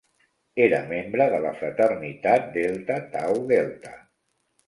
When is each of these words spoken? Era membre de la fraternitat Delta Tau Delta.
Era 0.67 0.77
membre 0.91 1.27
de 1.33 1.41
la 1.43 1.51
fraternitat 1.59 2.49
Delta 2.57 2.97
Tau 3.17 3.39
Delta. 3.55 3.93